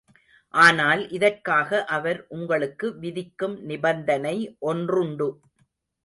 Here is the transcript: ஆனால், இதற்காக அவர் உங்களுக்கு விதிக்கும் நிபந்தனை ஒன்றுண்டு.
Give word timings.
ஆனால், 0.53 1.09
இதற்காக 1.09 1.85
அவர் 1.87 2.25
உங்களுக்கு 2.29 2.99
விதிக்கும் 2.99 3.55
நிபந்தனை 3.63 4.35
ஒன்றுண்டு. 4.59 5.27